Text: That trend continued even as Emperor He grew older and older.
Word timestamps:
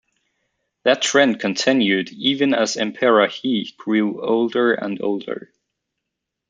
That 0.83 1.03
trend 1.03 1.39
continued 1.39 2.09
even 2.11 2.55
as 2.55 2.75
Emperor 2.75 3.27
He 3.27 3.71
grew 3.77 4.19
older 4.19 4.73
and 4.73 4.99
older. 4.99 5.53